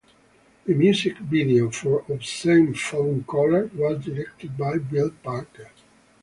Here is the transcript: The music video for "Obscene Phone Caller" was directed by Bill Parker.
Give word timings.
The 0.65 0.73
music 0.73 1.19
video 1.19 1.69
for 1.69 2.03
"Obscene 2.09 2.73
Phone 2.73 3.23
Caller" 3.23 3.69
was 3.75 4.03
directed 4.03 4.57
by 4.57 4.79
Bill 4.79 5.11
Parker. 5.21 5.69